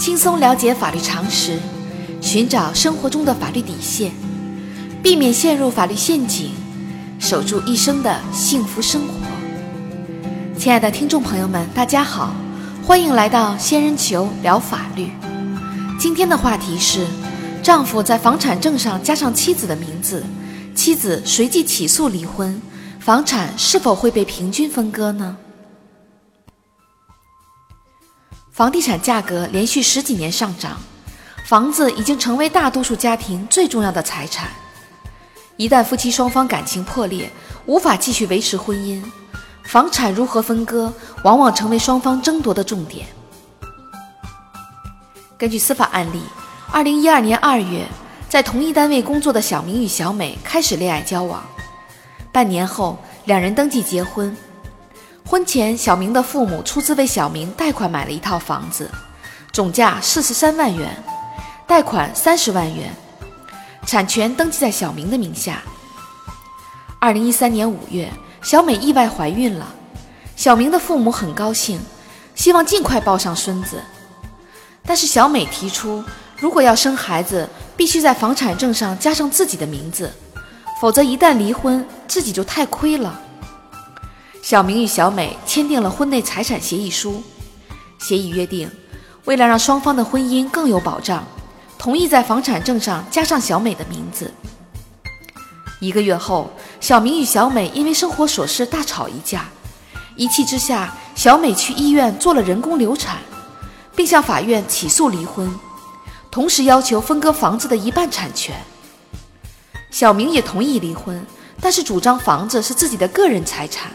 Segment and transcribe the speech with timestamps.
[0.00, 1.58] 轻松了解法律常识，
[2.22, 4.10] 寻找生活中的法律底线，
[5.02, 6.52] 避免陷入法律陷阱，
[7.18, 9.12] 守住一生的幸福生活。
[10.58, 12.34] 亲爱的听众朋友们，大家好，
[12.82, 15.10] 欢迎来到仙人球聊法律。
[15.98, 17.06] 今天的话题是：
[17.62, 20.24] 丈夫在房产证上加上妻子的名字，
[20.74, 22.58] 妻子随即起诉离婚，
[23.00, 25.36] 房产是否会被平均分割呢？
[28.52, 30.76] 房地产价格连续十几年上涨，
[31.44, 34.48] 房子已经成为大多数家庭最重要的财产。
[35.56, 37.30] 一旦夫妻双方感情破裂，
[37.66, 39.02] 无法继续维持婚姻，
[39.62, 40.92] 房产如何分割，
[41.22, 43.06] 往往成为双方争夺的重点。
[45.38, 46.20] 根据司法案例，
[46.72, 47.86] 二零一二年二月，
[48.28, 51.42] 在同一单位工作的小明与小美开始恋爱交往，
[52.32, 54.36] 半年后，两人登记结婚。
[55.30, 58.90] 婚前，小明的父母出资为小明贷款买了一套房子，
[59.52, 61.00] 总价四十三万元，
[61.68, 62.92] 贷款三十万元，
[63.86, 65.62] 产权登记在小明的名下。
[66.98, 69.72] 二零一三年五月，小美意外怀孕了，
[70.34, 71.80] 小明的父母很高兴，
[72.34, 73.80] 希望尽快抱上孙子。
[74.84, 76.02] 但是小美提出，
[76.38, 80.12] 如果要生孩子，必须在房产证上加上自己的名字，
[80.80, 83.20] 否则一旦离婚，自己就太亏了。
[84.42, 87.22] 小明与小美签订了婚内财产协议书，
[87.98, 88.70] 协议约定，
[89.26, 91.24] 为了让双方的婚姻更有保障，
[91.78, 94.32] 同意在房产证上加上小美的名字。
[95.78, 99.46] 一个月后，小明与小美因为生活琐事大吵一架，
[100.16, 103.18] 一气之下，小美去医院做了人工流产，
[103.94, 105.52] 并向法院起诉离婚，
[106.30, 108.56] 同时要求分割房子的一半产权。
[109.90, 111.24] 小明也同意离婚，
[111.60, 113.92] 但是主张房子是自己的个人财产。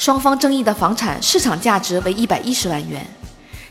[0.00, 3.06] 双方争议的房产市场价值为一百一十万元，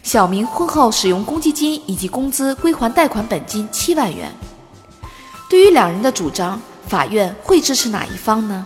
[0.03, 4.31] 小明婚后使用公积金以及工资归还贷款本金七万元。
[5.49, 8.63] 对于两人的主张，法院会支持哪一方呢？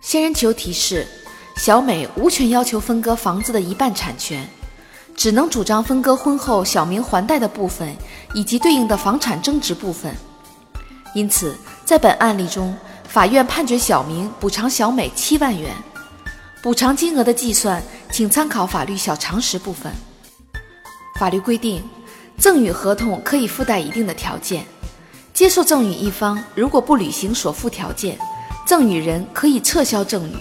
[0.00, 1.04] 仙人球提示：
[1.56, 4.48] 小美无权要求分割房子的一半产权，
[5.16, 7.92] 只能主张分割婚后小明还贷的部分
[8.34, 10.14] 以及对应的房产增值部分。
[11.12, 12.72] 因此，在本案例中。
[13.16, 15.74] 法院判决小明补偿小美七万元，
[16.62, 17.82] 补偿金额的计算
[18.12, 19.90] 请参考法律小常识部分。
[21.18, 21.82] 法律规定，
[22.36, 24.66] 赠与合同可以附带一定的条件，
[25.32, 28.18] 接受赠与一方如果不履行所附条件，
[28.66, 30.36] 赠与人可以撤销赠与。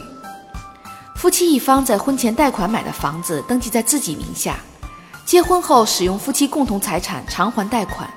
[1.16, 4.59] 夫妻一方在婚前贷款买的房子登记在自己名下，
[5.25, 8.13] 结婚后使用夫妻共同财产偿还贷款，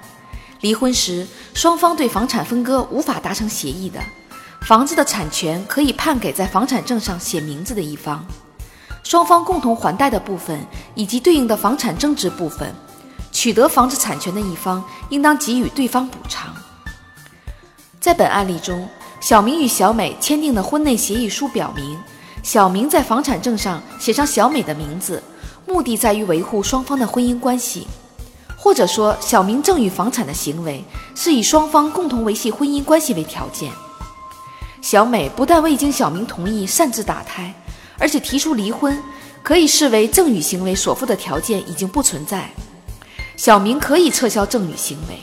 [0.62, 4.00] 离婚时双方对房产分割无法达成协议的。
[4.60, 8.22] 房子的产权可以判给在房产证上写名字的一方，
[9.02, 10.60] 双方共同还贷的部分
[10.94, 12.74] 以及对应的房产增值部分，
[13.32, 16.54] 取得房子产权的一方应当给予对方补偿。
[17.98, 18.86] 在本案例中，
[19.20, 21.98] 小明与小美签订的婚内协议书表明，
[22.42, 25.22] 小明在房产证上写上小美的名字，
[25.66, 27.86] 目的在于维护双方的婚姻关系，
[28.54, 33.72] 或者说，小明赠与房产的行为是以双方共同维系婚姻关系为条件。
[34.90, 37.54] 小美不但未经小明同意擅自打胎，
[37.98, 38.98] 而且提出离婚，
[39.42, 42.48] 可以视为赠与行为所附的条件已经不存在，
[43.36, 45.18] 小明可以撤销赠与行为。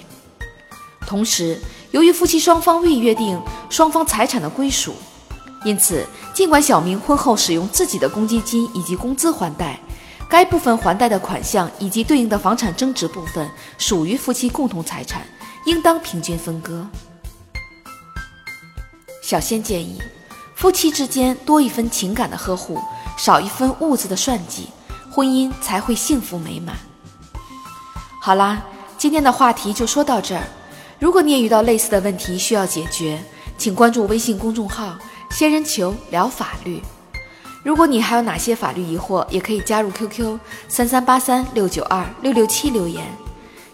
[1.07, 1.59] 同时，
[1.89, 4.93] 由于夫妻双方未约定双方财产的归属，
[5.65, 9.79] 因此，尽管小明婚后使用自己的公积金以及工资还贷，
[10.29, 13.49] 该部分还贷的款项以及对应的房产增值部分
[13.79, 15.25] 属于夫妻共同财产，
[15.65, 16.85] 应当平均分割。
[19.25, 19.99] 小仙建议，
[20.53, 22.79] 夫妻之间多一分情感的呵护，
[23.17, 24.67] 少一分物质的算计，
[25.11, 26.77] 婚姻才会幸福美满。
[28.21, 28.61] 好啦，
[28.99, 30.43] 今天的话题就说到这儿。
[30.99, 33.19] 如果你也遇到类似的问题需要解决，
[33.57, 34.95] 请关注微信公众号
[35.33, 36.79] “仙人球聊法律”。
[37.65, 40.37] 如果你还有哪些法律疑惑，也可以加入 QQ
[40.67, 43.03] 三三八三六九二六六七留言，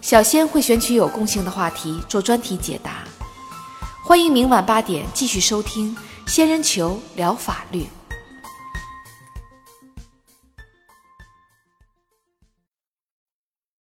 [0.00, 3.04] 小仙会选取有共性的话题做专题解答。
[4.04, 5.94] 欢迎明晚八点继续收听
[6.26, 7.82] 《仙人球聊法律》。